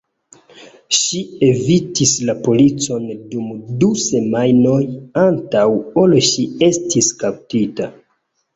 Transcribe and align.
Ŝi 0.99 1.19
evitis 1.47 2.13
la 2.29 2.35
policon 2.47 3.05
dum 3.35 3.53
du 3.83 3.91
semajnoj 4.07 4.81
antaŭ 5.27 5.69
ol 6.05 6.19
ŝi 6.33 6.49
estis 6.73 7.15
kaptita. 7.25 7.95